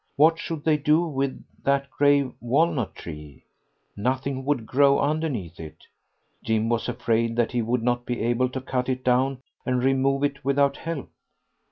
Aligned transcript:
What 0.15 0.39
should 0.39 0.63
they 0.63 0.77
do 0.77 1.05
with 1.05 1.45
that 1.63 1.91
great 1.91 2.31
walnut 2.41 2.95
tree? 2.95 3.43
Nothing 3.95 4.43
would 4.45 4.65
grow 4.65 4.99
underneath 4.99 5.59
it. 5.59 5.83
Jim 6.43 6.69
was 6.69 6.89
afraid 6.89 7.35
that 7.35 7.51
he 7.51 7.61
would 7.61 7.83
not 7.83 8.07
be 8.07 8.19
able 8.23 8.49
to 8.49 8.61
cut 8.61 8.89
it 8.89 9.03
down 9.03 9.43
and 9.63 9.83
remove 9.83 10.23
it 10.23 10.43
without 10.43 10.77
help. 10.77 11.11